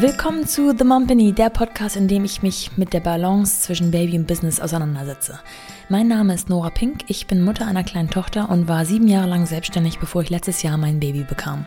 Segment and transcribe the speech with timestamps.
[0.00, 4.16] Willkommen zu The Mumpany, der Podcast, in dem ich mich mit der Balance zwischen Baby
[4.16, 5.40] und Business auseinandersetze.
[5.88, 9.26] Mein Name ist Nora Pink, ich bin Mutter einer kleinen Tochter und war sieben Jahre
[9.26, 11.64] lang selbstständig, bevor ich letztes Jahr mein Baby bekam.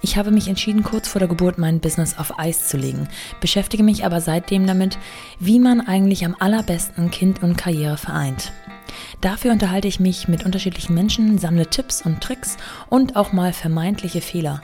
[0.00, 3.08] Ich habe mich entschieden, kurz vor der Geburt mein Business auf Eis zu legen,
[3.40, 4.96] beschäftige mich aber seitdem damit,
[5.40, 8.52] wie man eigentlich am allerbesten Kind und Karriere vereint.
[9.20, 12.56] Dafür unterhalte ich mich mit unterschiedlichen Menschen, sammle Tipps und Tricks
[12.88, 14.62] und auch mal vermeintliche Fehler.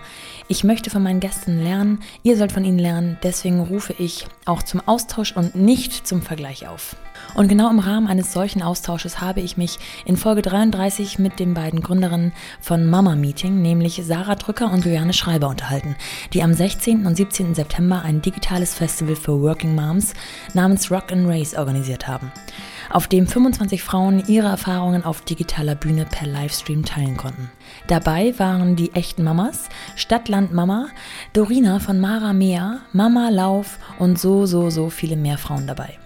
[0.48, 4.62] Ich möchte von meinen Gästen lernen, ihr sollt von ihnen lernen, deswegen rufe ich auch
[4.62, 6.96] zum Austausch und nicht zum Vergleich auf.
[7.34, 11.54] Und genau im Rahmen eines solchen Austausches habe ich mich in Folge 33 mit den
[11.54, 15.96] beiden Gründerinnen von Mama Meeting, nämlich Sarah Drücker und Juliane Schreiber unterhalten,
[16.32, 17.06] die am 16.
[17.06, 17.54] und 17.
[17.54, 20.14] September ein digitales Festival für Working Moms
[20.54, 22.32] namens Rock and Race organisiert haben
[22.92, 27.50] auf dem 25 Frauen ihre Erfahrungen auf digitaler Bühne per Livestream teilen konnten.
[27.88, 30.88] Dabei waren die echten Mamas, Stadtland Mama,
[31.32, 35.98] Dorina von Mara Mea, Mama Lauf und so, so, so viele mehr Frauen dabei.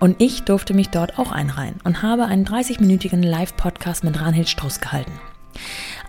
[0.00, 4.80] Und ich durfte mich dort auch einreihen und habe einen 30-minütigen Live-Podcast mit Ranhild Struss
[4.80, 5.12] gehalten.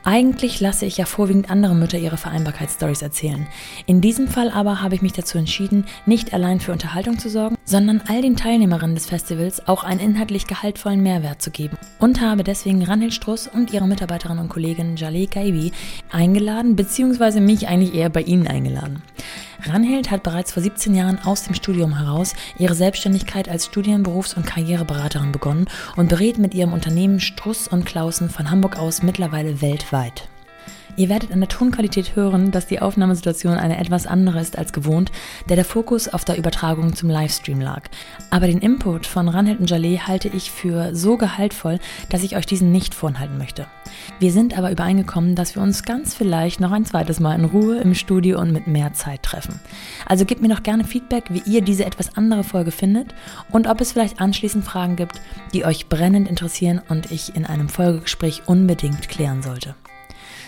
[0.08, 3.48] Eigentlich lasse ich ja vorwiegend andere Mütter ihre Vereinbarkeitsstories erzählen.
[3.88, 7.56] In diesem Fall aber habe ich mich dazu entschieden, nicht allein für Unterhaltung zu sorgen,
[7.64, 12.44] sondern all den Teilnehmerinnen des Festivals auch einen inhaltlich gehaltvollen Mehrwert zu geben und habe
[12.44, 15.72] deswegen Ranhild Struss und ihre Mitarbeiterin und Kollegin Jaleh Gaibi
[16.12, 19.02] eingeladen, beziehungsweise mich eigentlich eher bei ihnen eingeladen.
[19.64, 24.36] Ranhild hat bereits vor 17 Jahren aus dem Studium heraus ihre Selbstständigkeit als Studien-, Berufs-
[24.36, 29.62] und Karriereberaterin begonnen und berät mit ihrem Unternehmen Struss und Klausen von Hamburg aus mittlerweile
[29.62, 30.28] weltweit.
[30.98, 35.12] Ihr werdet an der Tonqualität hören, dass die Aufnahmesituation eine etwas andere ist als gewohnt,
[35.48, 37.84] da der Fokus auf der Übertragung zum Livestream lag.
[38.30, 42.46] Aber den Input von Ranheld und Jaleh halte ich für so gehaltvoll, dass ich euch
[42.46, 43.68] diesen nicht vorenthalten möchte.
[44.20, 47.78] Wir sind aber übereingekommen, dass wir uns ganz vielleicht noch ein zweites Mal in Ruhe
[47.78, 49.60] im Studio und mit mehr Zeit treffen.
[50.06, 53.14] Also gebt mir doch gerne Feedback, wie ihr diese etwas andere Folge findet
[53.52, 55.22] und ob es vielleicht anschließend Fragen gibt,
[55.54, 59.76] die euch brennend interessieren und ich in einem Folgegespräch unbedingt klären sollte.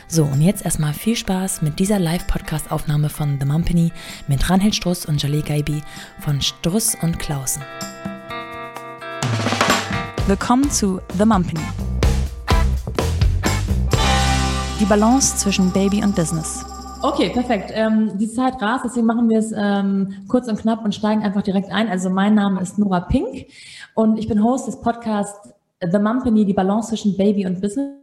[0.09, 3.91] So, und jetzt erstmal viel Spaß mit dieser Live-Podcast-Aufnahme von The Mumpany
[4.29, 5.81] mit Ranhild Struss und Jaleh Gaibi
[6.19, 7.61] von Struss und Klausen.
[10.27, 11.86] Willkommen zu The Mumpany.
[14.79, 16.63] Die Balance zwischen Baby und Business.
[17.01, 17.71] Okay, perfekt.
[17.73, 21.41] Ähm, die Zeit rast, deswegen machen wir es ähm, kurz und knapp und steigen einfach
[21.41, 21.89] direkt ein.
[21.89, 23.47] Also mein Name ist Nora Pink
[23.95, 25.49] und ich bin Host des Podcasts
[25.81, 27.97] The Mumpany, die Balance zwischen Baby und Business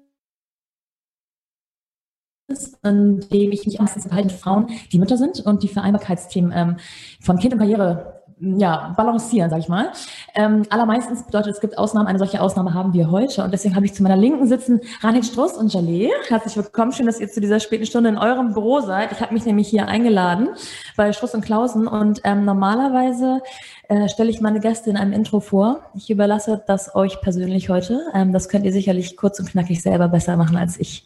[2.84, 6.76] in dem ich mich meistens unterhalte mit Frauen, die Mütter sind und die Vereinbarkeitsthemen ähm,
[7.20, 8.13] von Kind und Karriere
[8.58, 9.90] ja, balancieren, sag ich mal.
[10.34, 12.06] Ähm, allermeistens bedeutet, es gibt Ausnahmen.
[12.06, 13.42] Eine solche Ausnahme haben wir heute.
[13.42, 16.10] Und deswegen habe ich zu meiner Linken sitzen Ranit Struss und Jaleh.
[16.28, 16.92] Herzlich willkommen.
[16.92, 19.12] Schön, dass ihr zu dieser späten Stunde in eurem Büro seid.
[19.12, 20.48] Ich habe mich nämlich hier eingeladen
[20.96, 21.86] bei Struss und Klausen.
[21.86, 23.40] Und ähm, normalerweise
[23.88, 25.80] äh, stelle ich meine Gäste in einem Intro vor.
[25.94, 28.00] Ich überlasse das euch persönlich heute.
[28.14, 31.04] Ähm, das könnt ihr sicherlich kurz und knackig selber besser machen als ich.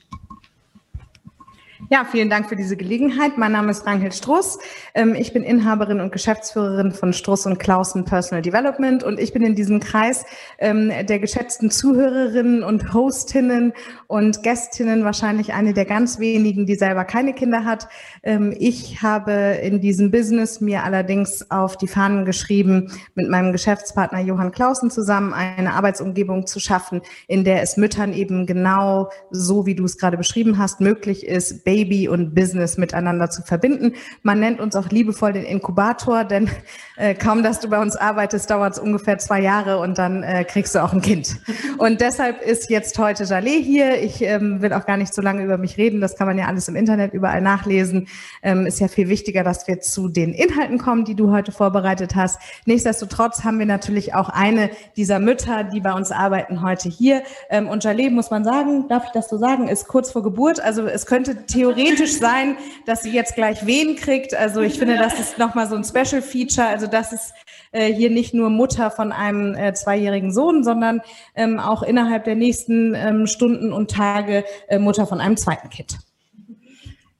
[1.90, 3.38] Ja, vielen Dank für diese Gelegenheit.
[3.38, 4.58] Mein Name ist Ranghild Struss.
[4.94, 9.44] Ähm, ich bin Inhaberin und Geschäftsführerin von Struss und Klausen Personal Development und ich bin
[9.44, 10.26] in diesem Kreis
[10.58, 13.72] ähm, der geschätzten Zuhörerinnen und Hostinnen
[14.08, 17.88] und Gästinnen wahrscheinlich eine der ganz wenigen, die selber keine Kinder hat.
[18.24, 24.18] Ähm, ich habe in diesem Business mir allerdings auf die Fahnen geschrieben, mit meinem Geschäftspartner
[24.18, 29.76] Johann Klausen zusammen eine Arbeitsumgebung zu schaffen, in der es Müttern eben genau so, wie
[29.76, 33.92] du es gerade beschrieben hast, möglich ist, Baby und Business miteinander zu verbinden.
[34.22, 36.48] Man nennt uns auch liebevoll den Inkubator, denn
[36.96, 40.44] äh, kaum, dass du bei uns arbeitest, dauert es ungefähr zwei Jahre und dann äh,
[40.44, 41.36] kriegst du auch ein Kind.
[41.76, 44.02] Und deshalb ist jetzt heute Jaleh hier.
[44.02, 46.00] Ich ähm, will auch gar nicht so lange über mich reden.
[46.00, 48.08] Das kann man ja alles im Internet überall nachlesen.
[48.42, 52.16] Ähm, ist ja viel wichtiger, dass wir zu den Inhalten kommen, die du heute vorbereitet
[52.16, 52.40] hast.
[52.64, 57.24] Nichtsdestotrotz haben wir natürlich auch eine dieser Mütter, die bei uns arbeiten, heute hier.
[57.50, 60.60] Ähm, und Jaleh, muss man sagen, darf ich das so sagen, ist kurz vor Geburt.
[60.60, 62.56] Also es könnte theoretisch sein,
[62.86, 64.34] dass sie jetzt gleich wen kriegt.
[64.34, 66.68] Also ich finde, das ist nochmal so ein Special Feature.
[66.68, 67.32] Also das ist
[67.72, 71.00] äh, hier nicht nur Mutter von einem äh, zweijährigen Sohn, sondern
[71.34, 75.98] ähm, auch innerhalb der nächsten ähm, Stunden und Tage äh, Mutter von einem zweiten Kind.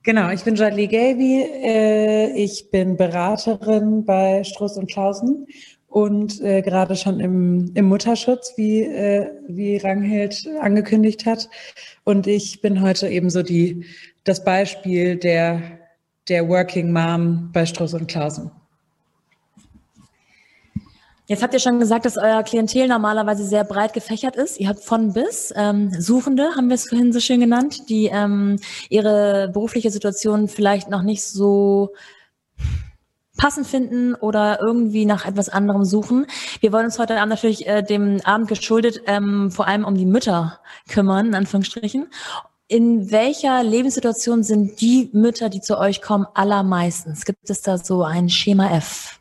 [0.05, 1.43] Genau, ich bin Jadli Gaby.
[1.43, 5.47] Äh, ich bin Beraterin bei Struss und Klausen
[5.89, 11.49] und äh, gerade schon im, im Mutterschutz, wie, äh, wie Ranghild angekündigt hat.
[12.05, 13.85] Und ich bin heute eben so die,
[14.29, 15.63] das Beispiel der,
[16.29, 18.51] der Working Mom bei Struss und Klausen.
[21.27, 24.59] Jetzt habt ihr schon gesagt, dass euer Klientel normalerweise sehr breit gefächert ist.
[24.59, 28.59] Ihr habt von bis ähm, Suchende, haben wir es vorhin so schön genannt, die ähm,
[28.89, 31.91] ihre berufliche Situation vielleicht noch nicht so
[33.37, 36.27] passend finden oder irgendwie nach etwas anderem suchen.
[36.61, 40.07] Wir wollen uns heute Abend natürlich äh, dem Abend geschuldet ähm, vor allem um die
[40.07, 42.09] Mütter kümmern, in Anführungsstrichen.
[42.71, 47.25] In welcher Lebenssituation sind die Mütter, die zu euch kommen, allermeistens?
[47.25, 49.18] Gibt es da so ein Schema F?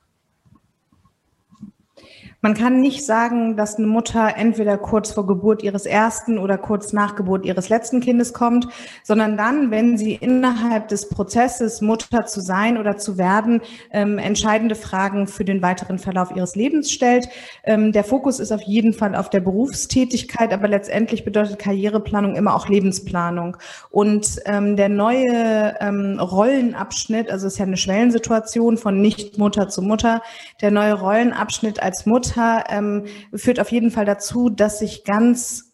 [2.40, 6.94] Man kann nicht sagen, dass eine Mutter entweder kurz vor Geburt ihres ersten oder kurz
[6.94, 8.68] nach Geburt ihres letzten Kindes kommt,
[9.04, 13.62] sondern dann, wenn sie innerhalb des Prozesses Mutter zu sein oder zu werden,
[13.92, 17.28] ähm, entscheidende Fragen für den weiteren Verlauf ihres Lebens stellt.
[17.64, 22.56] Ähm, der Fokus ist auf jeden Fall auf der Berufstätigkeit, aber letztendlich bedeutet Karriereplanung immer
[22.56, 23.58] auch Lebensplanung.
[23.90, 29.82] Und ähm, der neue ähm, Rollenabschnitt, also es ist ja eine Schwellensituation von Nicht-Mutter zu
[29.82, 30.22] Mutter,
[30.62, 35.68] der neue Rollenabschnitt als Mutter Mutter ähm, führt auf jeden Fall dazu, dass sich ganz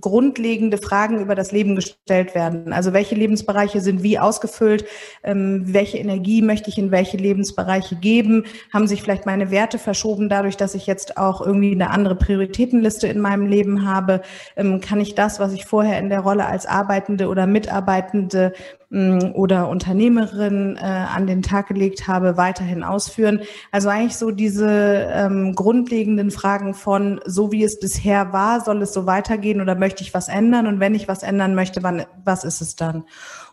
[0.00, 2.72] grundlegende Fragen über das Leben gestellt werden.
[2.72, 4.86] Also welche Lebensbereiche sind wie ausgefüllt?
[5.22, 8.44] Ähm, welche Energie möchte ich in welche Lebensbereiche geben?
[8.72, 13.06] Haben sich vielleicht meine Werte verschoben dadurch, dass ich jetzt auch irgendwie eine andere Prioritätenliste
[13.06, 14.22] in meinem Leben habe?
[14.56, 18.54] Ähm, kann ich das, was ich vorher in der Rolle als Arbeitende oder Mitarbeitende
[18.92, 23.40] oder Unternehmerin äh, an den Tag gelegt habe, weiterhin ausführen.
[23.70, 24.68] Also eigentlich so diese
[25.10, 30.02] ähm, grundlegenden Fragen von, so wie es bisher war, soll es so weitergehen oder möchte
[30.02, 30.66] ich was ändern?
[30.66, 33.04] Und wenn ich was ändern möchte, wann, was ist es dann?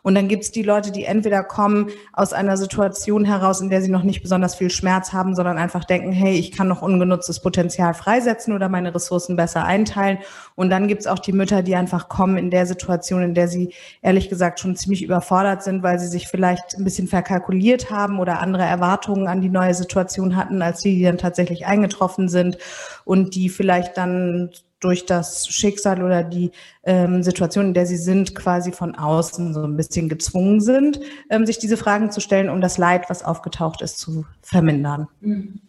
[0.02, 3.82] Und dann gibt es die Leute, die entweder kommen aus einer Situation heraus, in der
[3.82, 7.42] sie noch nicht besonders viel Schmerz haben, sondern einfach denken, hey, ich kann noch ungenutztes
[7.42, 10.20] Potenzial freisetzen oder meine Ressourcen besser einteilen.
[10.56, 13.48] Und dann gibt es auch die Mütter, die einfach kommen in der Situation, in der
[13.48, 18.20] sie ehrlich gesagt schon ziemlich überfordert sind, weil sie sich vielleicht ein bisschen verkalkuliert haben
[18.20, 22.58] oder andere Erwartungen an die neue Situation hatten, als die, die dann tatsächlich eingetroffen sind
[23.06, 24.50] und die vielleicht dann
[24.80, 26.52] durch das Schicksal oder die
[26.84, 31.00] ähm, Situation, in der sie sind, quasi von außen so ein bisschen gezwungen sind,
[31.30, 35.08] ähm, sich diese Fragen zu stellen, um das Leid, was aufgetaucht ist, zu vermindern.
[35.22, 35.62] Mhm.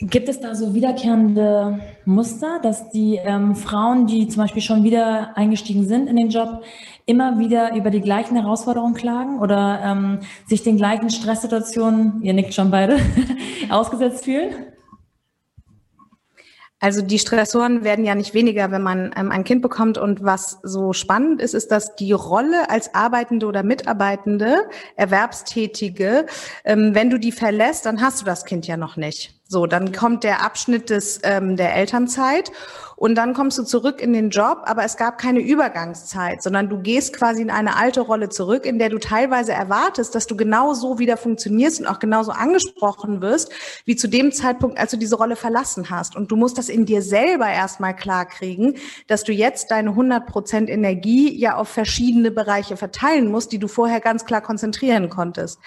[0.00, 5.36] Gibt es da so wiederkehrende Muster, dass die ähm, Frauen, die zum Beispiel schon wieder
[5.36, 6.62] eingestiegen sind in den Job,
[7.06, 12.54] immer wieder über die gleichen Herausforderungen klagen oder ähm, sich den gleichen Stresssituationen, ihr nickt
[12.54, 12.98] schon beide,
[13.70, 14.73] ausgesetzt fühlen?
[16.80, 19.96] Also die Stressoren werden ja nicht weniger, wenn man ähm, ein Kind bekommt.
[19.96, 26.26] Und was so spannend ist, ist, dass die Rolle als Arbeitende oder Mitarbeitende, Erwerbstätige,
[26.64, 29.40] ähm, wenn du die verlässt, dann hast du das Kind ja noch nicht.
[29.46, 32.50] So, dann kommt der Abschnitt des, ähm, der Elternzeit
[32.96, 36.78] und dann kommst du zurück in den Job, aber es gab keine Übergangszeit, sondern du
[36.78, 40.98] gehst quasi in eine alte Rolle zurück, in der du teilweise erwartest, dass du genauso
[40.98, 43.52] wieder funktionierst und auch genauso angesprochen wirst,
[43.84, 46.16] wie zu dem Zeitpunkt, als du diese Rolle verlassen hast.
[46.16, 48.76] Und du musst das in dir selber erstmal klar kriegen,
[49.06, 53.68] dass du jetzt deine 100 Prozent Energie ja auf verschiedene Bereiche verteilen musst, die du
[53.68, 55.58] vorher ganz klar konzentrieren konntest.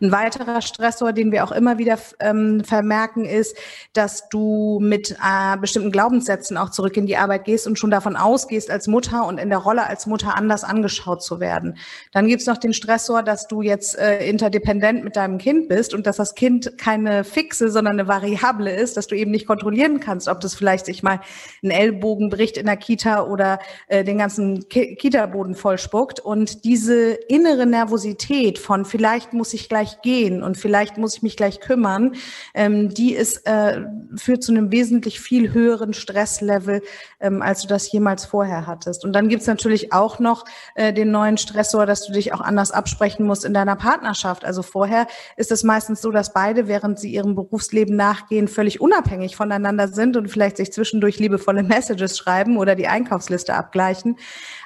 [0.00, 3.56] Ein weiterer Stressor, den wir auch immer wieder ähm, vermerken, ist,
[3.92, 8.16] dass du mit äh, bestimmten Glaubenssätzen auch zurück in die Arbeit gehst und schon davon
[8.16, 11.76] ausgehst, als Mutter und in der Rolle als Mutter anders angeschaut zu werden.
[12.12, 16.06] Dann gibt's noch den Stressor, dass du jetzt äh, interdependent mit deinem Kind bist und
[16.06, 20.28] dass das Kind keine fixe, sondern eine Variable ist, dass du eben nicht kontrollieren kannst,
[20.28, 21.20] ob das vielleicht sich mal
[21.62, 26.20] einen Ellbogen bricht in der Kita oder äh, den ganzen Ki Kita-Boden vollspuckt.
[26.20, 31.36] Und diese innere Nervosität von vielleicht muss ich gleich gehen und vielleicht muss ich mich
[31.36, 32.14] gleich kümmern,
[32.54, 33.82] ähm, die ist, äh,
[34.16, 36.82] führt zu einem wesentlich viel höheren Stresslevel Level,
[37.20, 39.04] ähm, als du das jemals vorher hattest.
[39.04, 40.44] Und dann gibt's natürlich auch noch
[40.74, 44.44] äh, den neuen Stressor, dass du dich auch anders absprechen musst in deiner Partnerschaft.
[44.44, 45.06] Also vorher
[45.36, 50.16] ist es meistens so, dass beide, während sie ihrem Berufsleben nachgehen, völlig unabhängig voneinander sind
[50.16, 54.16] und vielleicht sich zwischendurch liebevolle Messages schreiben oder die Einkaufsliste abgleichen.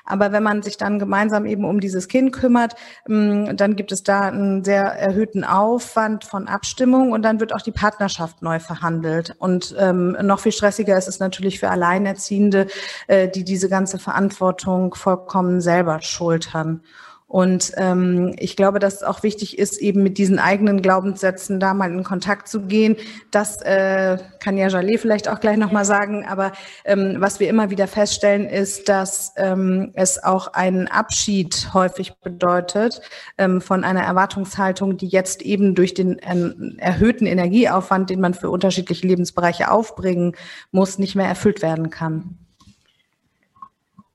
[0.08, 2.74] Aber wenn man sich dann gemeinsam eben um dieses Kind kümmert,
[3.06, 7.60] mm, dann gibt es da einen sehr erhöhten Aufwand von Abstimmung und dann wird auch
[7.60, 9.34] die Partnerschaft neu verhandelt.
[9.38, 12.66] Und ähm, noch viel stressiger ist es natürlich für Alleinerziehende,
[13.06, 16.82] äh, die diese ganze Verantwortung vollkommen selber schultern.
[17.28, 21.74] Und ähm, ich glaube, dass es auch wichtig ist, eben mit diesen eigenen Glaubenssätzen da
[21.74, 22.96] mal in Kontakt zu gehen.
[23.30, 26.24] Das äh, kann ja Jalé vielleicht auch gleich nochmal sagen.
[26.26, 26.52] Aber
[26.86, 33.02] ähm, was wir immer wieder feststellen, ist, dass ähm, es auch einen Abschied häufig bedeutet
[33.36, 38.48] ähm, von einer Erwartungshaltung, die jetzt eben durch den ähm, erhöhten Energieaufwand, den man für
[38.48, 40.34] unterschiedliche Lebensbereiche aufbringen
[40.70, 42.38] muss, nicht mehr erfüllt werden kann.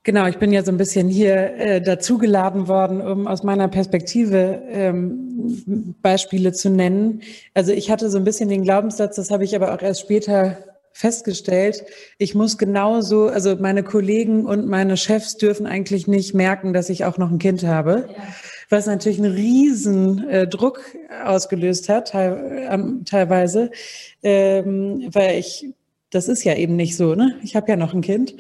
[0.03, 4.61] Genau, ich bin ja so ein bisschen hier äh, dazugeladen worden, um aus meiner Perspektive
[4.69, 7.21] ähm, Beispiele zu nennen.
[7.53, 10.57] Also ich hatte so ein bisschen den Glaubenssatz, das habe ich aber auch erst später
[10.91, 11.85] festgestellt,
[12.19, 17.03] ich muss genauso, also meine Kollegen und meine Chefs dürfen eigentlich nicht merken, dass ich
[17.05, 18.09] auch noch ein Kind habe.
[18.15, 18.23] Ja
[18.73, 20.81] was natürlich einen riesen äh, Druck
[21.23, 23.71] ausgelöst hat, teil, ähm, teilweise,
[24.23, 25.67] ähm, weil ich,
[26.09, 27.37] das ist ja eben nicht so, ne?
[27.43, 28.35] Ich habe ja noch ein Kind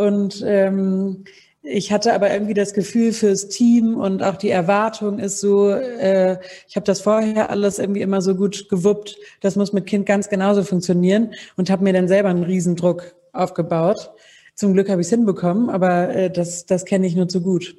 [0.00, 1.24] und ähm,
[1.62, 6.38] ich hatte aber irgendwie das Gefühl fürs Team und auch die Erwartung ist so, äh,
[6.66, 10.30] ich habe das vorher alles irgendwie immer so gut gewuppt, das muss mit Kind ganz
[10.30, 14.10] genauso funktionieren und habe mir dann selber einen Riesendruck aufgebaut.
[14.54, 17.76] Zum Glück habe ich es hinbekommen, aber äh, das, das kenne ich nur zu gut.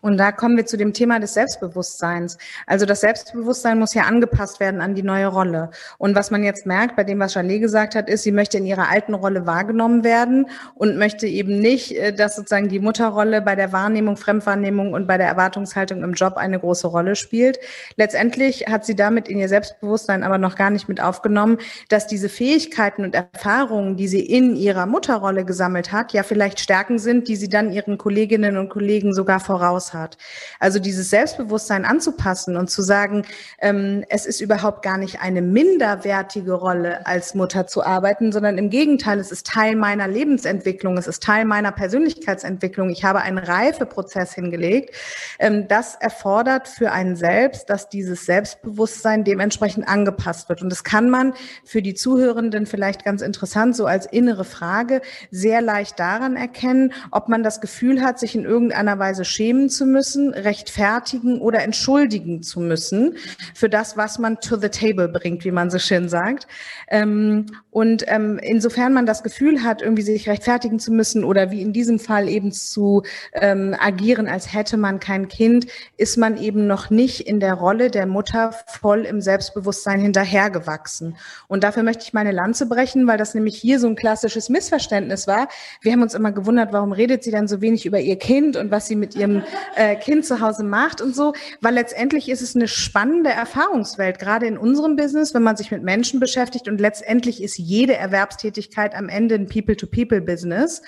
[0.00, 2.38] Und da kommen wir zu dem Thema des Selbstbewusstseins.
[2.66, 5.70] Also das Selbstbewusstsein muss ja angepasst werden an die neue Rolle.
[5.98, 8.66] Und was man jetzt merkt, bei dem, was Chalet gesagt hat, ist, sie möchte in
[8.66, 13.56] ihrer alten Rolle wahrgenommen werden und möchte eben nicht, äh, dass sozusagen die Mutterrolle bei
[13.56, 17.58] der Wahrnehmung, Fremdwahrnehmung und bei der Erwartungshaltung im Job eine große Rolle spielt.
[17.96, 22.28] Letztendlich hat sie damit in ihr Selbstbewusstsein aber noch gar nicht mit aufgenommen, dass diese
[22.28, 27.34] Fähigkeiten und Erfahrungen, die sie in ihrer Mutterrolle gesammelt hat, ja vielleicht Stärken sind, die
[27.34, 30.18] sie dann ihren Kolleginnen und Kollegen sogar voraus hat.
[30.58, 33.24] Also dieses Selbstbewusstsein anzupassen und zu sagen,
[33.60, 38.70] ähm, es ist überhaupt gar nicht eine minderwertige Rolle, als Mutter zu arbeiten, sondern im
[38.70, 42.90] Gegenteil, es ist Teil meiner Lebensentwicklung, es ist Teil meiner Persönlichkeitsentwicklung.
[42.90, 44.94] Ich habe einen Reifeprozess hingelegt.
[45.38, 50.62] Ähm, das erfordert für einen selbst, dass dieses Selbstbewusstsein dementsprechend angepasst wird.
[50.62, 55.60] Und das kann man für die Zuhörenden vielleicht ganz interessant so als innere Frage sehr
[55.60, 60.32] leicht daran erkennen, ob man das Gefühl hat, sich in irgendeiner Weise schämen zu müssen,
[60.34, 63.16] rechtfertigen oder entschuldigen zu müssen
[63.54, 66.46] für das, was man to the table bringt, wie man so schön sagt.
[66.88, 71.62] Ähm, und ähm, insofern man das Gefühl hat, irgendwie sich rechtfertigen zu müssen oder wie
[71.62, 75.66] in diesem Fall eben zu ähm, agieren, als hätte man kein Kind,
[75.96, 81.16] ist man eben noch nicht in der Rolle der Mutter voll im Selbstbewusstsein hinterhergewachsen.
[81.46, 85.26] Und dafür möchte ich meine Lanze brechen, weil das nämlich hier so ein klassisches Missverständnis
[85.26, 85.48] war.
[85.80, 88.70] Wir haben uns immer gewundert, warum redet sie dann so wenig über ihr Kind und
[88.70, 89.42] was sie mit ihrem
[89.76, 94.46] äh, Kind zu Hause macht und so, weil letztendlich ist es eine spannende Erfahrungswelt, gerade
[94.46, 99.08] in unserem Business, wenn man sich mit Menschen beschäftigt und letztendlich ist jede Erwerbstätigkeit am
[99.08, 100.82] Ende ein People-to-People-Business,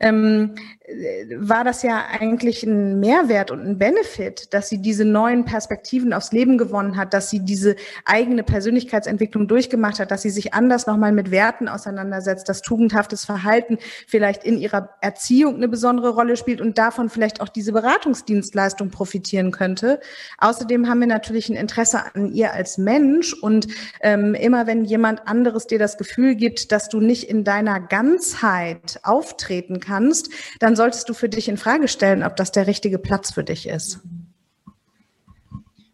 [0.00, 0.54] ähm,
[0.86, 6.30] war das ja eigentlich ein Mehrwert und ein Benefit, dass sie diese neuen Perspektiven aufs
[6.30, 11.12] Leben gewonnen hat, dass sie diese eigene Persönlichkeitsentwicklung durchgemacht hat, dass sie sich anders nochmal
[11.12, 16.76] mit Werten auseinandersetzt, dass tugendhaftes Verhalten vielleicht in ihrer Erziehung eine besondere Rolle spielt und
[16.76, 20.00] davon vielleicht auch diese Beratungsdienstleistung profitieren könnte.
[20.36, 23.68] Außerdem haben wir natürlich ein Interesse an ihr als Mensch und
[24.02, 29.00] ähm, immer wenn jemand anderes dir das Gefühl gibt, dass du nicht in deiner Ganzheit
[29.02, 30.28] auftreten kannst,
[30.60, 33.44] dann dann solltest du für dich in Frage stellen, ob das der richtige Platz für
[33.44, 34.00] dich ist.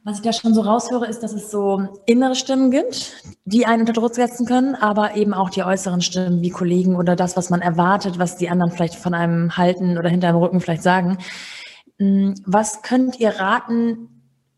[0.05, 3.13] Was ich da schon so raushöre, ist, dass es so innere Stimmen gibt,
[3.45, 7.15] die einen unter Druck setzen können, aber eben auch die äußeren Stimmen wie Kollegen oder
[7.15, 10.63] das, was man erwartet, was die anderen vielleicht von einem halten oder hinter dem Rücken
[10.63, 11.19] vielleicht sagen.
[11.99, 14.09] Hm, was könnt ihr raten,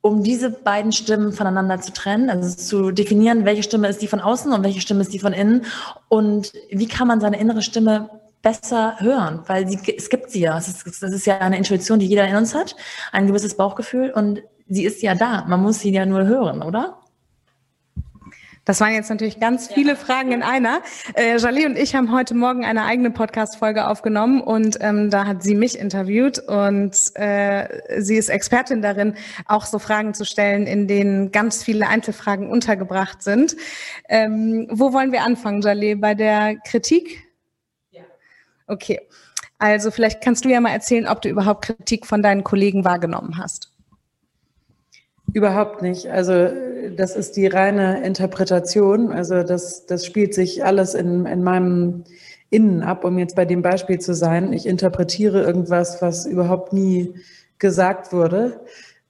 [0.03, 4.21] um diese beiden Stimmen voneinander zu trennen, also zu definieren, welche Stimme ist die von
[4.21, 5.65] außen und welche Stimme ist die von innen
[6.09, 10.55] und wie kann man seine innere Stimme besser hören, weil sie, es gibt sie ja.
[10.55, 12.77] Das ist, das ist ja eine Intuition, die jeder in uns hat,
[13.13, 15.45] ein gewisses Bauchgefühl und sie ist ja da.
[15.47, 16.99] Man muss sie ja nur hören, oder?
[18.65, 19.97] Das waren jetzt natürlich ganz viele ja.
[19.97, 20.83] Fragen in einer.
[21.15, 25.43] Äh, Jalie und ich haben heute Morgen eine eigene Podcast-Folge aufgenommen und ähm, da hat
[25.43, 29.15] sie mich interviewt und äh, sie ist Expertin darin,
[29.47, 33.57] auch so Fragen zu stellen, in denen ganz viele Einzelfragen untergebracht sind.
[34.09, 35.97] Ähm, wo wollen wir anfangen, Jalie?
[35.97, 37.32] Bei der Kritik?
[38.73, 39.01] Okay.
[39.59, 43.37] Also vielleicht kannst du ja mal erzählen, ob du überhaupt Kritik von deinen Kollegen wahrgenommen
[43.37, 43.71] hast.
[45.35, 46.09] Überhaupt nicht.
[46.09, 46.49] Also
[46.97, 49.13] das ist die reine Interpretation.
[49.13, 52.05] Also das, das spielt sich alles in, in meinem
[52.49, 54.53] Innen ab, um jetzt bei dem Beispiel zu sein.
[54.53, 57.15] Ich interpretiere irgendwas, was überhaupt nie
[57.59, 58.61] gesagt wurde.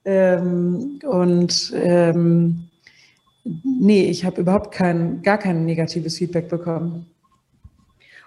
[0.05, 2.67] Ähm, und ähm,
[3.43, 7.12] nee, ich habe überhaupt kein, gar kein negatives Feedback bekommen.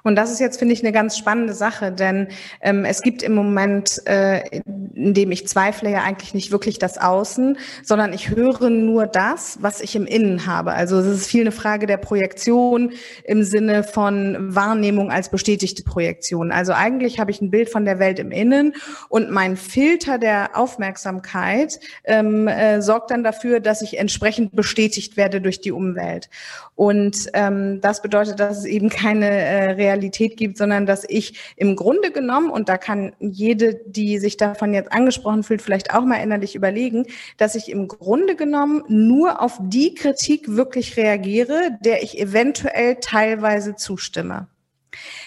[0.06, 2.28] Und das ist jetzt, finde ich, eine ganz spannende Sache, denn
[2.60, 4.60] ähm, es gibt im Moment, äh,
[4.94, 9.58] in dem ich zweifle, ja eigentlich nicht wirklich das Außen, sondern ich höre nur das,
[9.62, 10.74] was ich im Innen habe.
[10.74, 12.92] Also es ist viel eine Frage der Projektion
[13.24, 16.52] im Sinne von Wahrnehmung als bestätigte Projektion.
[16.52, 18.74] Also eigentlich habe ich ein Bild von der Welt im Innen
[19.08, 25.40] und mein Filter der Aufmerksamkeit ähm, äh, sorgt dann dafür, dass ich entsprechend bestätigt werde
[25.40, 26.30] durch die Umwelt.
[26.76, 29.95] Und ähm, das bedeutet, dass es eben keine äh, Realität
[30.36, 34.92] gibt, sondern dass ich im Grunde genommen, und da kann jede, die sich davon jetzt
[34.92, 39.94] angesprochen fühlt, vielleicht auch mal innerlich überlegen, dass ich im Grunde genommen nur auf die
[39.94, 44.48] Kritik wirklich reagiere, der ich eventuell teilweise zustimme.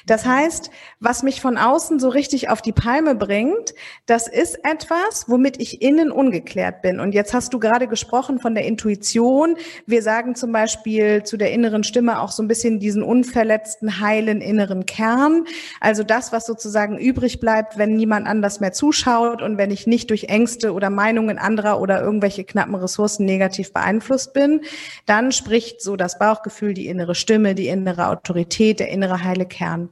[0.06, 3.74] Das heißt, was mich von außen so richtig auf die Palme bringt,
[4.06, 7.00] das ist etwas, womit ich innen ungeklärt bin.
[7.00, 9.56] Und jetzt hast du gerade gesprochen von der Intuition.
[9.86, 14.42] Wir sagen zum Beispiel zu der inneren Stimme auch so ein bisschen diesen unverletzten, heilen
[14.42, 15.46] inneren Kern.
[15.80, 20.10] Also das, was sozusagen übrig bleibt, wenn niemand anders mehr zuschaut und wenn ich nicht
[20.10, 24.62] durch Ängste oder Meinungen anderer oder irgendwelche knappen Ressourcen negativ beeinflusst bin,
[25.06, 29.90] dann spricht so das Bauchgefühl, die innere Stimme, die innere Autorität, der innere heile Kern.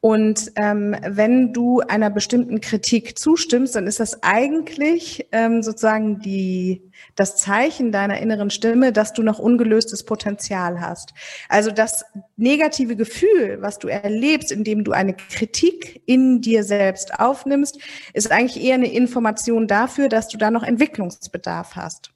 [0.00, 6.82] Und ähm, wenn du einer bestimmten Kritik zustimmst, dann ist das eigentlich ähm, sozusagen die,
[7.16, 11.12] das Zeichen deiner inneren Stimme, dass du noch ungelöstes Potenzial hast.
[11.48, 12.04] Also das
[12.36, 17.78] negative Gefühl, was du erlebst, indem du eine Kritik in dir selbst aufnimmst,
[18.12, 22.12] ist eigentlich eher eine Information dafür, dass du da noch Entwicklungsbedarf hast.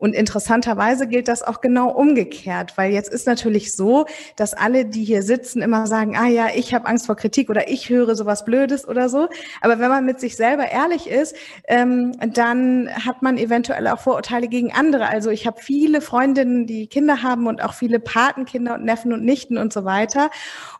[0.00, 5.04] Und interessanterweise gilt das auch genau umgekehrt, weil jetzt ist natürlich so, dass alle, die
[5.04, 8.46] hier sitzen, immer sagen, ah ja, ich habe Angst vor Kritik oder ich höre sowas
[8.46, 9.28] Blödes oder so.
[9.60, 11.36] Aber wenn man mit sich selber ehrlich ist,
[11.68, 15.06] ähm, dann hat man eventuell auch Vorurteile gegen andere.
[15.06, 19.22] Also ich habe viele Freundinnen, die Kinder haben und auch viele Patenkinder und Neffen und
[19.22, 20.30] Nichten und so weiter.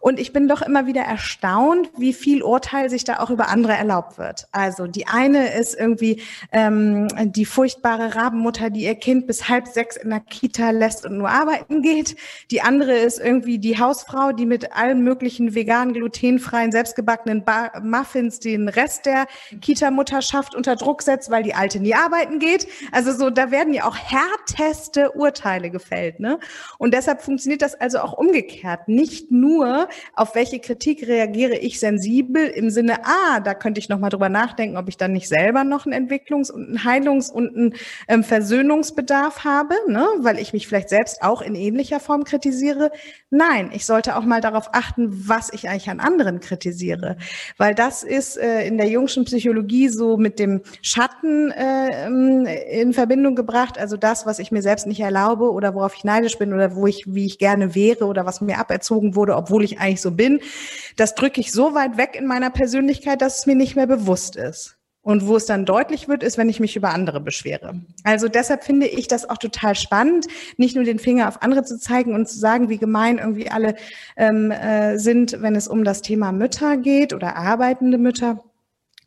[0.00, 3.74] Und ich bin doch immer wieder erstaunt, wie viel Urteil sich da auch über andere
[3.74, 4.48] erlaubt wird.
[4.50, 6.22] Also die eine ist irgendwie
[6.52, 11.04] ähm, die furchtbare Rabenmutter, die ihr Kind Kind bis halb sechs in der Kita lässt
[11.04, 12.14] und nur arbeiten geht.
[12.52, 18.38] Die andere ist irgendwie die Hausfrau, die mit allen möglichen veganen, glutenfreien, selbstgebackenen ba Muffins
[18.38, 19.26] den Rest der
[19.60, 22.68] Kita-Mutterschaft unter Druck setzt, weil die Alte nie arbeiten geht.
[22.92, 26.20] Also so, da werden ja auch härteste Urteile gefällt.
[26.20, 26.38] Ne?
[26.78, 28.86] Und deshalb funktioniert das also auch umgekehrt.
[28.86, 33.98] Nicht nur, auf welche Kritik reagiere ich sensibel im Sinne, ah, da könnte ich noch
[33.98, 37.56] mal drüber nachdenken, ob ich dann nicht selber noch einen Entwicklungs- und einen Heilungs- und
[37.56, 37.74] einen
[38.06, 42.90] ähm, Versöhnungs Handlungsbedarf habe, ne, weil ich mich vielleicht selbst auch in ähnlicher Form kritisiere.
[43.30, 47.16] Nein, ich sollte auch mal darauf achten, was ich eigentlich an anderen kritisiere,
[47.56, 52.06] weil das ist äh, in der jungschen Psychologie so mit dem Schatten äh,
[52.80, 56.38] in Verbindung gebracht, also das, was ich mir selbst nicht erlaube oder worauf ich neidisch
[56.38, 59.78] bin oder wo ich, wie ich gerne wäre oder was mir aberzogen wurde, obwohl ich
[59.78, 60.40] eigentlich so bin.
[60.96, 64.36] Das drücke ich so weit weg in meiner Persönlichkeit, dass es mir nicht mehr bewusst
[64.36, 64.79] ist.
[65.02, 67.80] Und wo es dann deutlich wird, ist, wenn ich mich über andere beschwere.
[68.04, 70.26] Also deshalb finde ich das auch total spannend,
[70.58, 73.76] nicht nur den Finger auf andere zu zeigen und zu sagen, wie gemein irgendwie alle
[74.16, 78.44] ähm, äh, sind, wenn es um das Thema Mütter geht oder arbeitende Mütter,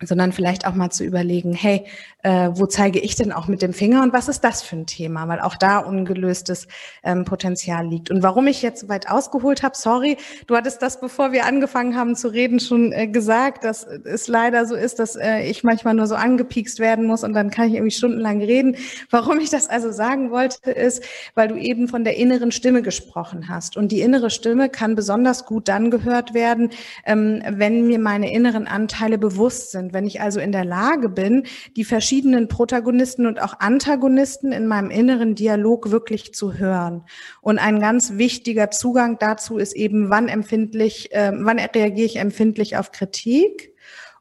[0.02, 1.86] sondern vielleicht auch mal zu überlegen, hey,
[2.24, 4.86] äh, wo zeige ich denn auch mit dem Finger und was ist das für ein
[4.86, 6.68] Thema, weil auch da ungelöstes
[7.04, 8.12] ähm, Potenzial liegt.
[8.12, 11.96] Und warum ich jetzt so weit ausgeholt habe, sorry, du hattest das, bevor wir angefangen
[11.96, 15.94] haben zu reden, schon äh, gesagt, dass es leider so ist, dass äh, ich manchmal
[15.94, 18.78] nur so angepiekst werden muss und dann kann ich irgendwie stundenlang reden.
[19.10, 21.04] Warum ich das also sagen wollte, ist,
[21.36, 23.76] weil du eben von der inneren Stimme gesprochen hast.
[23.78, 26.70] Und die innere Stimme kann besonders gut dann gehört werden,
[27.06, 31.44] ähm, wenn mir meine inneren Anteile bewusst sind wenn ich also in der Lage bin,
[31.76, 37.04] die verschiedenen Protagonisten und auch Antagonisten in meinem inneren Dialog wirklich zu hören.
[37.42, 42.78] Und ein ganz wichtiger Zugang dazu ist eben, wann empfindlich, äh, wann reagiere ich empfindlich
[42.78, 43.74] auf Kritik?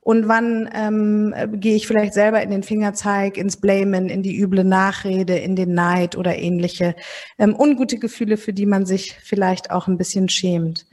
[0.04, 4.64] Und wann ähm, gehe ich vielleicht selber in den Fingerzeig, ins Blamen, in die üble
[4.64, 6.96] Nachrede, in den Neid oder ähnliche
[7.38, 10.86] ähm, ungute Gefühle, für die man sich vielleicht auch ein bisschen schämt.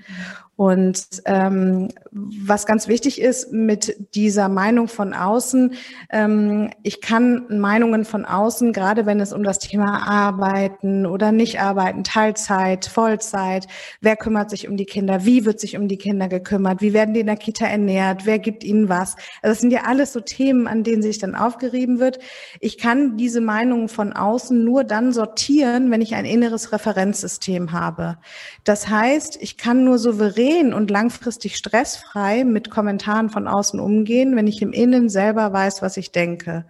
[0.59, 5.75] Und ähm, was ganz wichtig ist mit dieser Meinung von außen,
[6.09, 11.61] ähm, ich kann Meinungen von außen, gerade wenn es um das Thema Arbeiten oder nicht
[11.61, 13.67] arbeiten, Teilzeit, Vollzeit,
[14.01, 17.13] wer kümmert sich um die Kinder, wie wird sich um die Kinder gekümmert, wie werden
[17.13, 19.15] die in der Kita ernährt, wer gibt ihnen was.
[19.41, 22.19] Also das sind ja alles so Themen, an denen sich dann aufgerieben wird.
[22.59, 28.17] Ich kann diese Meinungen von außen nur dann sortieren, wenn ich ein inneres Referenzsystem habe.
[28.65, 34.35] Das heißt, ich kann nur souverän souverän und langfristig stressfrei mit Kommentaren von außen umgehen,
[34.35, 36.65] wenn ich im Innen selber weiß, was ich denke.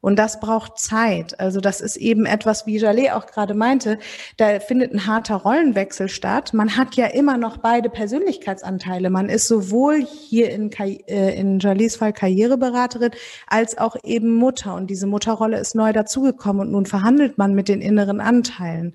[0.00, 1.38] Und das braucht Zeit.
[1.40, 3.98] Also das ist eben etwas, wie Jalé auch gerade meinte,
[4.36, 6.52] da findet ein harter Rollenwechsel statt.
[6.52, 9.10] Man hat ja immer noch beide Persönlichkeitsanteile.
[9.10, 13.12] Man ist sowohl hier in, äh, in Jalés Fall Karriereberaterin
[13.46, 14.74] als auch eben Mutter.
[14.74, 18.86] Und diese Mutterrolle ist neu dazugekommen und nun verhandelt man mit den inneren Anteilen.
[18.86, 18.92] Mhm.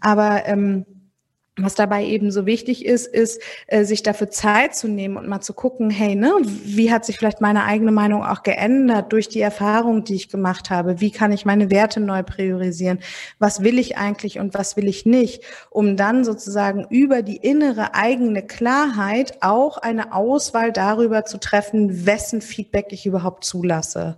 [0.00, 0.86] Aber ähm,
[1.56, 5.40] was dabei eben so wichtig ist, ist, äh, sich dafür Zeit zu nehmen und mal
[5.40, 9.40] zu gucken, hey, ne, wie hat sich vielleicht meine eigene Meinung auch geändert durch die
[9.40, 11.00] Erfahrung, die ich gemacht habe?
[11.00, 12.98] Wie kann ich meine Werte neu priorisieren?
[13.38, 15.44] Was will ich eigentlich und was will ich nicht?
[15.70, 22.40] Um dann sozusagen über die innere eigene Klarheit auch eine Auswahl darüber zu treffen, wessen
[22.40, 24.16] Feedback ich überhaupt zulasse.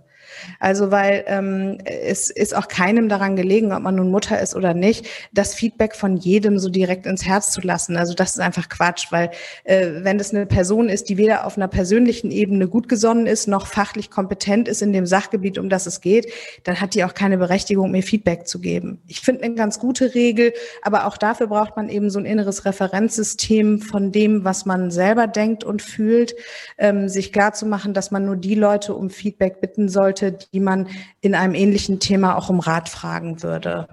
[0.59, 4.73] Also weil ähm, es ist auch keinem daran gelegen, ob man nun Mutter ist oder
[4.73, 7.97] nicht, das Feedback von jedem so direkt ins Herz zu lassen.
[7.97, 9.31] Also das ist einfach Quatsch, weil
[9.63, 13.47] äh, wenn das eine Person ist, die weder auf einer persönlichen Ebene gut gesonnen ist,
[13.47, 16.31] noch fachlich kompetent ist in dem Sachgebiet, um das es geht,
[16.63, 19.01] dann hat die auch keine Berechtigung, mir Feedback zu geben.
[19.07, 22.65] Ich finde eine ganz gute Regel, aber auch dafür braucht man eben so ein inneres
[22.65, 26.35] Referenzsystem von dem, was man selber denkt und fühlt,
[26.77, 30.59] ähm, sich klar zu machen, dass man nur die Leute um Feedback bitten sollte, die
[30.59, 30.87] man
[31.21, 33.87] in einem ähnlichen Thema auch um Rat fragen würde.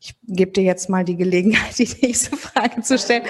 [0.00, 3.24] Ich gebe dir jetzt mal die Gelegenheit, die nächste Frage zu stellen.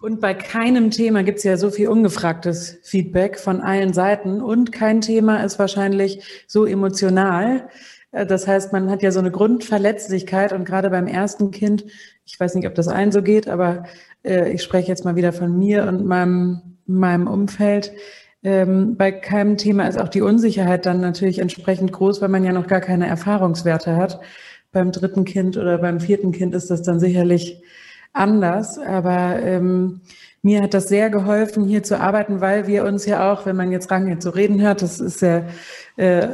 [0.00, 4.70] Und bei keinem Thema gibt es ja so viel ungefragtes Feedback von allen Seiten und
[4.70, 7.70] kein Thema ist wahrscheinlich so emotional.
[8.10, 11.86] Äh, das heißt, man hat ja so eine Grundverletzlichkeit und gerade beim ersten Kind,
[12.26, 13.84] ich weiß nicht, ob das allen so geht, aber
[14.24, 17.92] äh, ich spreche jetzt mal wieder von mir und meinem, meinem Umfeld.
[18.44, 22.52] Ähm, bei keinem Thema ist auch die Unsicherheit dann natürlich entsprechend groß, weil man ja
[22.52, 24.20] noch gar keine Erfahrungswerte hat.
[24.70, 27.62] Beim dritten Kind oder beim vierten Kind ist das dann sicherlich
[28.12, 28.78] anders.
[28.78, 30.02] Aber ähm,
[30.42, 33.72] mir hat das sehr geholfen, hier zu arbeiten, weil wir uns ja auch, wenn man
[33.72, 35.44] jetzt Rangel so reden hört, das ist ja
[35.96, 36.28] äh,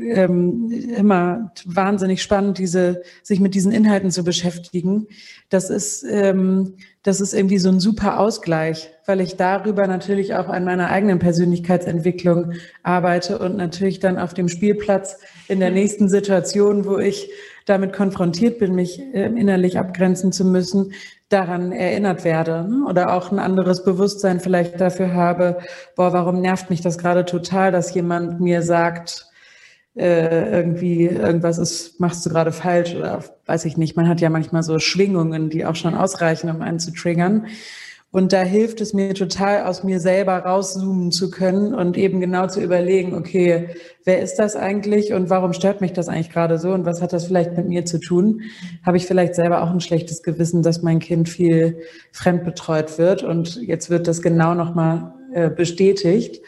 [0.00, 5.06] ähm, immer wahnsinnig spannend, diese, sich mit diesen Inhalten zu beschäftigen.
[5.48, 10.48] Das ist, ähm, das ist irgendwie so ein super Ausgleich, weil ich darüber natürlich auch
[10.48, 16.84] an meiner eigenen Persönlichkeitsentwicklung arbeite und natürlich dann auf dem Spielplatz in der nächsten Situation,
[16.84, 17.30] wo ich
[17.66, 20.92] damit konfrontiert bin, mich äh, innerlich abgrenzen zu müssen,
[21.28, 22.86] daran erinnert werde ne?
[22.88, 25.58] oder auch ein anderes Bewusstsein vielleicht dafür habe,
[25.94, 29.26] boah, warum nervt mich das gerade total, dass jemand mir sagt,
[29.98, 33.96] äh, irgendwie irgendwas ist, machst du gerade falsch oder weiß ich nicht.
[33.96, 37.46] Man hat ja manchmal so Schwingungen, die auch schon ausreichen, um einen zu triggern.
[38.10, 42.46] Und da hilft es mir total, aus mir selber rauszoomen zu können und eben genau
[42.46, 43.68] zu überlegen, okay,
[44.04, 47.12] wer ist das eigentlich und warum stört mich das eigentlich gerade so und was hat
[47.12, 48.40] das vielleicht mit mir zu tun?
[48.86, 51.80] Habe ich vielleicht selber auch ein schlechtes Gewissen, dass mein Kind viel
[52.12, 56.40] fremdbetreut wird und jetzt wird das genau nochmal äh, bestätigt.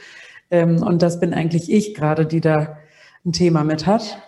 [0.51, 2.79] Ähm, und das bin eigentlich ich gerade, die da
[3.25, 4.19] ein Thema mit hat.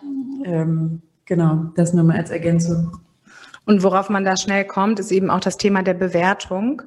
[0.44, 2.98] Ähm, genau, das nur mal als Ergänzung.
[3.64, 6.82] Und worauf man da schnell kommt, ist eben auch das Thema der Bewertung.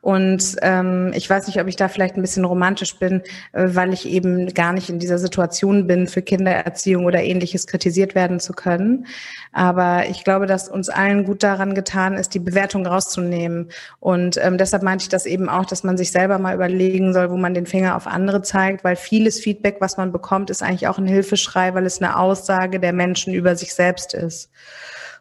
[0.00, 3.92] Und ähm, ich weiß nicht, ob ich da vielleicht ein bisschen romantisch bin, äh, weil
[3.92, 8.54] ich eben gar nicht in dieser Situation bin, für Kindererziehung oder ähnliches kritisiert werden zu
[8.54, 9.06] können.
[9.52, 13.68] Aber ich glaube, dass uns allen gut daran getan ist, die Bewertung rauszunehmen.
[14.00, 17.30] Und ähm, deshalb meinte ich das eben auch, dass man sich selber mal überlegen soll,
[17.30, 20.88] wo man den Finger auf andere zeigt, weil vieles Feedback, was man bekommt, ist eigentlich
[20.88, 24.50] auch ein Hilfeschrei, weil es eine Aussage der Menschen über sich selbst ist.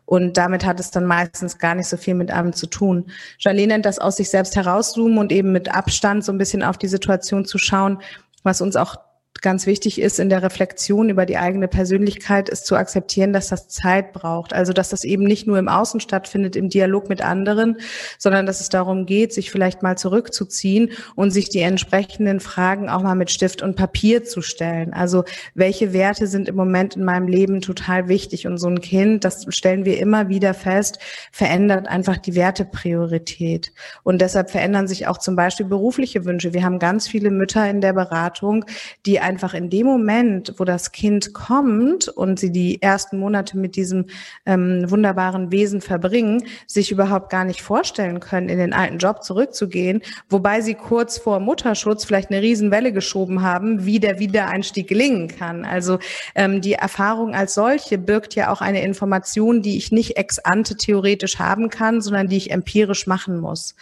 [0.06, 3.06] Und damit hat es dann meistens gar nicht so viel mit einem zu tun.
[3.38, 6.78] Charlene nennt das aus sich selbst herauszoomen und eben mit Abstand so ein bisschen auf
[6.78, 8.00] die Situation zu schauen,
[8.44, 8.98] was uns auch
[9.44, 13.68] ganz wichtig ist in der Reflexion über die eigene Persönlichkeit, ist zu akzeptieren, dass das
[13.68, 14.54] Zeit braucht.
[14.54, 17.78] Also, dass das eben nicht nur im Außen stattfindet, im Dialog mit anderen,
[18.18, 23.04] sondern dass es darum geht, sich vielleicht mal zurückzuziehen und sich die entsprechenden Fragen auch
[23.04, 24.94] mal mit Stift und Papier zu stellen.
[24.94, 28.48] Also, welche Werte sind im Moment in meinem Leben total wichtig?
[28.48, 31.00] Und so ein Kind, das stellen wir immer wieder fest,
[31.34, 33.74] verändert einfach die Wertepriorität.
[34.04, 36.54] Und deshalb verändern sich auch zum Beispiel berufliche Wünsche.
[36.54, 38.64] Wir haben ganz viele Mütter in der Beratung,
[39.06, 43.76] die einfach in dem Moment, wo das Kind kommt und sie die ersten Monate mit
[43.76, 44.06] diesem
[44.46, 50.04] ähm, wunderbaren Wesen verbringen, sich überhaupt gar nicht vorstellen können, in den alten Job zurückzugehen,
[50.30, 55.66] wobei sie kurz vor Mutterschutz vielleicht eine Riesenwelle geschoben haben, wie der Wiedereinstieg gelingen kann.
[55.66, 55.98] Also
[56.36, 60.78] ähm, die Erfahrung als solche birgt ja auch eine Information, die ich nicht ex ante
[60.78, 63.74] theoretisch haben kann, sondern die ich empirisch machen muss.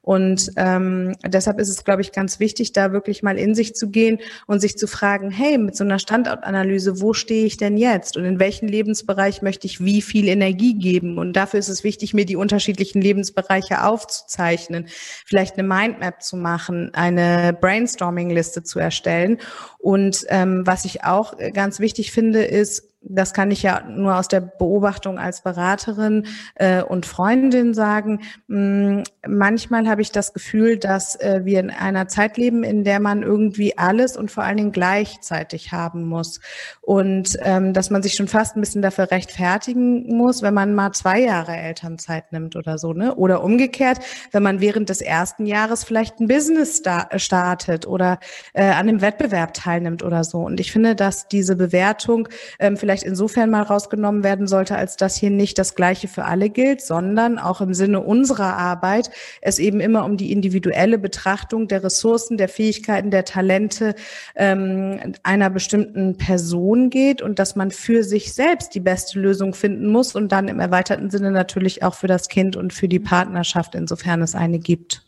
[0.00, 3.90] Und ähm, deshalb ist es, glaube ich, ganz wichtig, da wirklich mal in sich zu
[3.90, 8.16] gehen und sich zu fragen, hey, mit so einer Standortanalyse, wo stehe ich denn jetzt
[8.16, 11.18] und in welchen Lebensbereich möchte ich wie viel Energie geben?
[11.18, 14.86] Und dafür ist es wichtig, mir die unterschiedlichen Lebensbereiche aufzuzeichnen,
[15.26, 19.38] vielleicht eine Mindmap zu machen, eine Brainstorming-Liste zu erstellen.
[19.78, 24.28] Und ähm, was ich auch ganz wichtig finde, ist, das kann ich ja nur aus
[24.28, 28.20] der Beobachtung als Beraterin äh, und Freundin sagen.
[28.46, 32.84] Mh, mm, manchmal habe ich das Gefühl, dass äh, wir in einer Zeit leben, in
[32.84, 36.40] der man irgendwie alles und vor allen Dingen gleichzeitig haben muss.
[36.80, 40.92] Und ähm, dass man sich schon fast ein bisschen dafür rechtfertigen muss, wenn man mal
[40.92, 43.14] zwei Jahre Elternzeit nimmt oder so, ne?
[43.14, 43.98] Oder umgekehrt,
[44.32, 46.82] wenn man während des ersten Jahres vielleicht ein Business
[47.16, 48.18] startet oder
[48.52, 50.40] äh, an einem Wettbewerb teilnimmt oder so.
[50.40, 54.96] Und ich finde, dass diese Bewertung ähm, vielleicht vielleicht insofern mal rausgenommen werden sollte, als
[54.96, 59.58] dass hier nicht das Gleiche für alle gilt, sondern auch im Sinne unserer Arbeit es
[59.58, 63.96] eben immer um die individuelle Betrachtung der Ressourcen, der Fähigkeiten, der Talente
[64.36, 69.88] ähm, einer bestimmten Person geht und dass man für sich selbst die beste Lösung finden
[69.88, 73.74] muss und dann im erweiterten Sinne natürlich auch für das Kind und für die Partnerschaft,
[73.74, 75.02] insofern es eine gibt.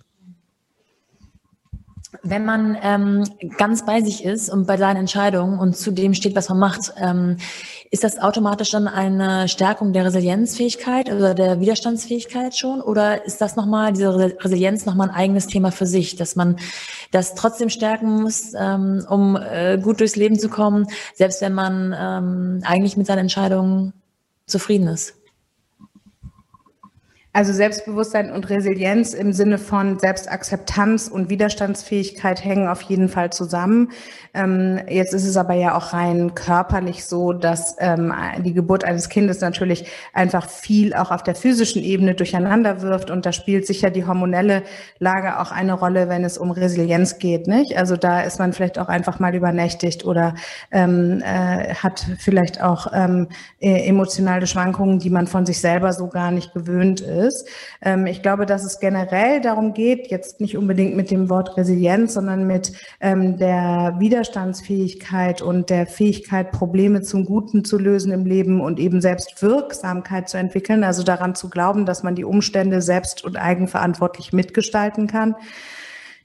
[2.23, 3.25] Wenn man ähm,
[3.59, 6.93] ganz bei sich ist und bei seinen Entscheidungen und zu dem steht, was man macht,
[7.01, 7.37] ähm,
[7.91, 12.81] ist das automatisch dann eine Stärkung der Resilienzfähigkeit oder der Widerstandsfähigkeit schon?
[12.81, 16.57] Oder ist das nochmal, diese Resilienz nochmal ein eigenes Thema für sich, dass man
[17.13, 21.95] das trotzdem stärken muss, ähm, um äh, gut durchs Leben zu kommen, selbst wenn man
[21.99, 23.93] ähm, eigentlich mit seinen Entscheidungen
[24.47, 25.15] zufrieden ist?
[27.37, 33.91] Also Selbstbewusstsein und Resilienz im Sinne von Selbstakzeptanz und Widerstandsfähigkeit hängen auf jeden Fall zusammen.
[34.33, 39.11] Ähm, jetzt ist es aber ja auch rein körperlich so, dass ähm, die Geburt eines
[39.11, 43.91] Kindes natürlich einfach viel auch auf der physischen Ebene durcheinander wirft und da spielt sicher
[43.91, 44.63] die hormonelle
[44.99, 47.77] Lage auch eine Rolle, wenn es um Resilienz geht, nicht?
[47.77, 50.37] Also da ist man vielleicht auch einfach mal übernächtigt oder
[50.73, 53.29] ähm, äh, hat vielleicht auch e-,
[53.61, 57.49] emotionale Schwankungen, die man von sich selber so gar nicht gewöhnt ist ist.
[57.83, 62.15] Ähm, ich glaube, dass es generell darum geht, jetzt nicht unbedingt mit dem Wort Resilienz,
[62.15, 68.61] sondern mit ähm, der Widerstandsfähigkeit und der Fähigkeit, Probleme zum Guten zu lösen im Leben
[68.61, 73.25] und eben selbst Wirksamkeit zu entwickeln, also daran zu glauben, dass man die Umstände selbst
[73.25, 75.35] und eigenverantwortlich mitgestalten kann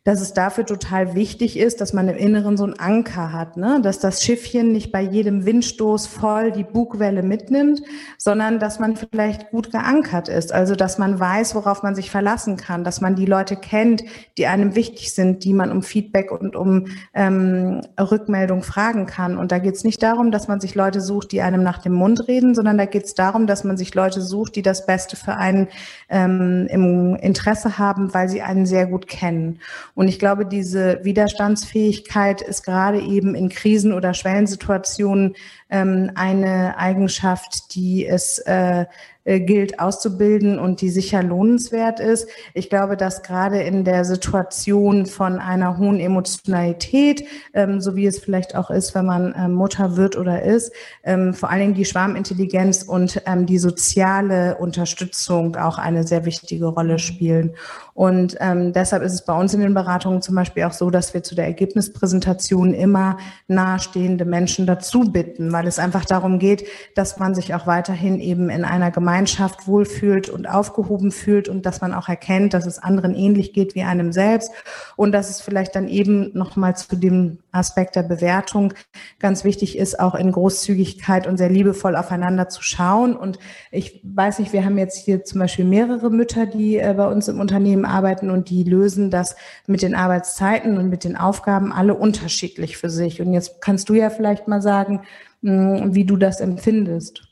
[0.03, 3.79] dass es dafür total wichtig ist, dass man im Inneren so einen Anker hat, ne?
[3.83, 7.83] dass das Schiffchen nicht bei jedem Windstoß voll die Bugwelle mitnimmt,
[8.17, 12.57] sondern dass man vielleicht gut geankert ist, also dass man weiß, worauf man sich verlassen
[12.57, 14.03] kann, dass man die Leute kennt,
[14.39, 19.37] die einem wichtig sind, die man um Feedback und um ähm, Rückmeldung fragen kann.
[19.37, 21.93] Und da geht es nicht darum, dass man sich Leute sucht, die einem nach dem
[21.93, 25.15] Mund reden, sondern da geht es darum, dass man sich Leute sucht, die das Beste
[25.15, 25.67] für einen
[26.09, 29.59] ähm, im Interesse haben, weil sie einen sehr gut kennen.
[29.93, 35.35] Und ich glaube, diese Widerstandsfähigkeit ist gerade eben in Krisen oder Schwellensituationen
[35.69, 38.85] ähm, eine Eigenschaft, die es äh,
[39.23, 42.27] gilt auszubilden und die sicher lohnenswert ist.
[42.53, 48.19] Ich glaube, dass gerade in der Situation von einer hohen Emotionalität, ähm, so wie es
[48.19, 51.85] vielleicht auch ist, wenn man ähm, Mutter wird oder ist, ähm, vor allen Dingen die
[51.85, 57.53] Schwarmintelligenz und ähm, die soziale Unterstützung auch eine sehr wichtige Rolle spielen.
[57.93, 61.13] Und ähm, deshalb ist es bei uns in den Beratungen zum Beispiel auch so, dass
[61.13, 67.19] wir zu der Ergebnispräsentation immer nahestehende Menschen dazu bitten, weil es einfach darum geht, dass
[67.19, 71.81] man sich auch weiterhin eben in einer Gemeinschaft Gemeinschaft wohlfühlt und aufgehoben fühlt und dass
[71.81, 74.53] man auch erkennt, dass es anderen ähnlich geht wie einem selbst
[74.95, 78.73] und dass es vielleicht dann eben nochmal zu dem Aspekt der Bewertung
[79.19, 83.17] ganz wichtig ist, auch in Großzügigkeit und sehr liebevoll aufeinander zu schauen.
[83.17, 83.37] Und
[83.69, 87.27] ich weiß nicht, wir haben jetzt hier zum Beispiel mehrere Mütter, die äh, bei uns
[87.27, 89.35] im Unternehmen arbeiten und die lösen das
[89.67, 93.19] mit den Arbeitszeiten und mit den Aufgaben alle unterschiedlich für sich.
[93.19, 95.01] Und jetzt kannst du ja vielleicht mal sagen,
[95.43, 97.30] hm, wie du das empfindest.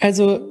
[0.00, 0.50] Also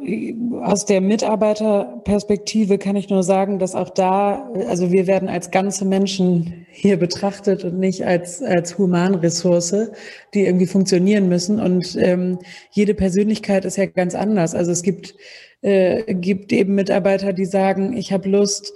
[0.62, 5.86] aus der Mitarbeiterperspektive kann ich nur sagen, dass auch da, also wir werden als ganze
[5.86, 9.91] Menschen hier betrachtet und nicht als, als Humanressource,
[10.34, 11.60] die irgendwie funktionieren müssen.
[11.60, 12.39] Und ähm,
[12.71, 14.56] jede Persönlichkeit ist ja ganz anders.
[14.56, 15.15] Also es gibt,
[15.62, 18.73] äh, gibt eben Mitarbeiter, die sagen, ich habe Lust,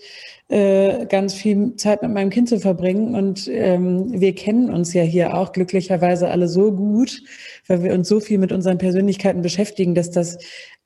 [0.50, 3.16] äh, ganz viel Zeit mit meinem Kind zu verbringen.
[3.16, 7.22] Und ähm, wir kennen uns ja hier auch glücklicherweise alle so gut,
[7.68, 10.38] weil wir uns so viel mit unseren Persönlichkeiten beschäftigen, dass das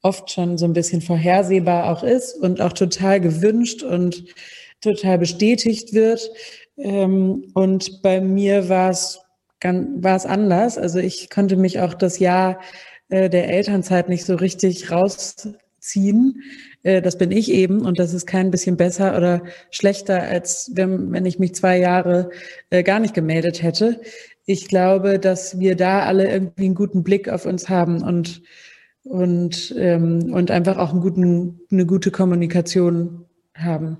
[0.02, 4.26] oft schon so ein bisschen vorhersehbar auch ist und auch total gewünscht und
[4.82, 6.30] total bestätigt wird.
[6.78, 9.20] Ähm, und bei mir war es
[9.64, 10.78] war es anders.
[10.78, 12.60] Also ich konnte mich auch das Jahr
[13.10, 16.42] äh, der Elternzeit nicht so richtig rausziehen.
[16.84, 21.12] Äh, das bin ich eben und das ist kein bisschen besser oder schlechter, als wenn,
[21.12, 22.32] wenn ich mich zwei Jahre
[22.72, 24.02] äh, gar nicht gemeldet hätte
[24.46, 28.42] ich glaube, dass wir da alle irgendwie einen guten Blick auf uns haben und,
[29.04, 33.26] und, ähm, und einfach auch einen guten, eine gute Kommunikation
[33.56, 33.98] haben.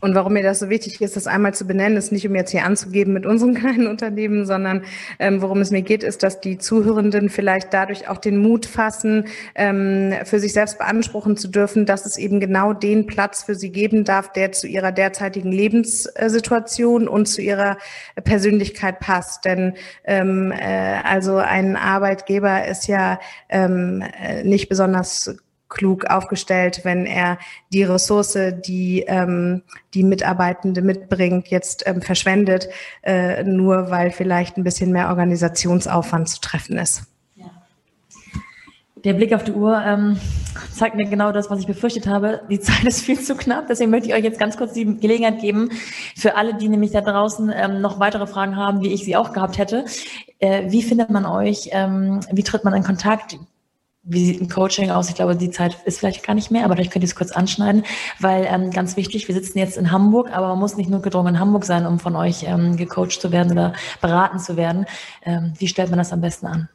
[0.00, 2.50] Und warum mir das so wichtig ist, das einmal zu benennen, ist nicht, um jetzt
[2.50, 4.82] hier anzugeben mit unseren kleinen Unternehmen, sondern
[5.18, 9.26] ähm, worum es mir geht, ist, dass die Zuhörenden vielleicht dadurch auch den Mut fassen,
[9.54, 13.70] ähm, für sich selbst beanspruchen zu dürfen, dass es eben genau den Platz für sie
[13.70, 17.76] geben darf, der zu ihrer derzeitigen Lebenssituation und zu ihrer
[18.24, 19.44] Persönlichkeit passt.
[19.44, 25.36] Denn ähm, äh, also ein Arbeitgeber ist ja ähm, äh, nicht besonders
[25.70, 27.38] klug aufgestellt, wenn er
[27.72, 29.62] die Ressource, die ähm,
[29.94, 32.68] die Mitarbeitende mitbringt, jetzt ähm, verschwendet,
[33.02, 37.04] äh, nur weil vielleicht ein bisschen mehr Organisationsaufwand zu treffen ist.
[39.04, 40.18] Der Blick auf die Uhr ähm,
[40.74, 42.42] zeigt mir genau das, was ich befürchtet habe.
[42.50, 45.40] Die Zeit ist viel zu knapp, deswegen möchte ich euch jetzt ganz kurz die Gelegenheit
[45.40, 45.70] geben,
[46.16, 49.32] für alle, die nämlich da draußen ähm, noch weitere Fragen haben, wie ich sie auch
[49.32, 49.86] gehabt hätte.
[50.38, 51.70] Äh, wie findet man euch?
[51.72, 53.38] Ähm, wie tritt man in Kontakt?
[54.12, 55.08] Wie sieht ein Coaching aus?
[55.08, 57.30] Ich glaube, die Zeit ist vielleicht gar nicht mehr, aber vielleicht könnt ihr es kurz
[57.30, 57.84] anschneiden,
[58.18, 61.36] weil ähm, ganz wichtig, wir sitzen jetzt in Hamburg, aber man muss nicht nur gedrungen
[61.36, 64.86] in Hamburg sein, um von euch ähm, gecoacht zu werden oder beraten zu werden.
[65.22, 66.68] Ähm, wie stellt man das am besten an?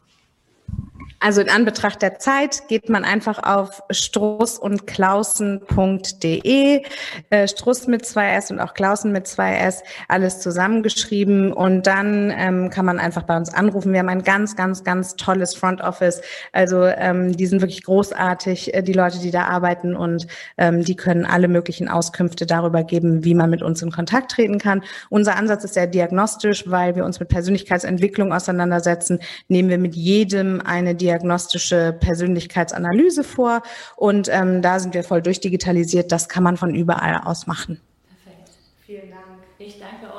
[1.19, 6.84] Also in Anbetracht der Zeit geht man einfach auf strussundklausen.de.
[7.30, 11.54] Äh, Struss mit zwei S und auch Klausen mit zwei S, alles zusammengeschrieben.
[11.54, 13.93] Und dann ähm, kann man einfach bei uns anrufen.
[13.93, 16.21] Wir haben ein ganz, ganz, ganz tolles Front Office.
[16.51, 19.95] Also ähm, die sind wirklich großartig, äh, die Leute, die da arbeiten.
[19.95, 24.32] Und ähm, die können alle möglichen Auskünfte darüber geben, wie man mit uns in Kontakt
[24.32, 24.84] treten kann.
[25.10, 29.19] Unser Ansatz ist sehr diagnostisch, weil wir uns mit Persönlichkeitsentwicklung auseinandersetzen.
[29.47, 33.62] Nehmen wir mit jedem eine diagnostische Persönlichkeitsanalyse vor
[33.96, 36.12] und ähm, da sind wir voll durchdigitalisiert.
[36.12, 37.80] Das kann man von überall aus machen.
[38.24, 38.50] Perfekt.
[38.86, 39.22] Vielen Dank.
[39.60, 40.12] Ich danke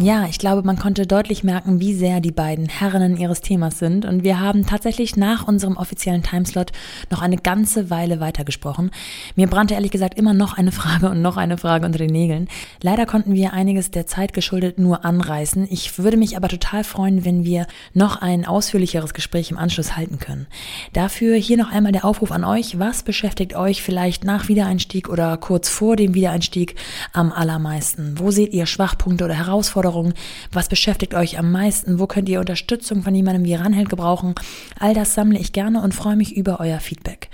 [0.00, 4.04] Ja, ich glaube, man konnte deutlich merken, wie sehr die beiden Herrinnen ihres Themas sind.
[4.04, 6.72] Und wir haben tatsächlich nach unserem offiziellen Timeslot
[7.10, 8.90] noch eine ganze Weile weitergesprochen.
[9.36, 12.48] Mir brannte ehrlich gesagt immer noch eine Frage und noch eine Frage unter den Nägeln.
[12.82, 15.68] Leider konnten wir einiges der Zeit geschuldet nur anreißen.
[15.70, 20.18] Ich würde mich aber total freuen, wenn wir noch ein ausführlicheres Gespräch im Anschluss halten
[20.18, 20.48] können.
[20.92, 22.80] Dafür hier noch einmal der Aufruf an euch.
[22.80, 26.74] Was beschäftigt euch vielleicht nach Wiedereinstieg oder kurz vor dem Wiedereinstieg
[27.12, 28.16] am allermeisten?
[28.18, 29.84] Wo seht ihr Schwachpunkte oder Herausforderungen?
[29.94, 30.14] Herausforderungen?
[30.52, 31.98] Was beschäftigt euch am meisten?
[31.98, 34.34] Wo könnt ihr Unterstützung von jemandem wie Ranheld gebrauchen?
[34.78, 37.30] All das sammle ich gerne und freue mich über euer Feedback.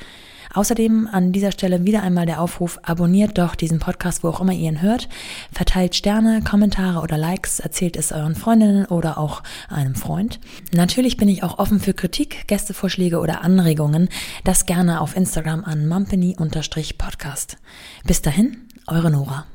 [0.53, 4.53] Außerdem an dieser Stelle wieder einmal der Aufruf, abonniert doch diesen Podcast, wo auch immer
[4.53, 5.09] ihr ihn hört,
[5.53, 10.41] verteilt Sterne, Kommentare oder Likes, erzählt es euren Freundinnen oder auch einem Freund.
[10.73, 14.09] Natürlich bin ich auch offen für Kritik, Gästevorschläge oder Anregungen,
[14.43, 17.57] das gerne auf Instagram an mumpany-podcast.
[18.05, 19.47] Bis dahin, eure Nora.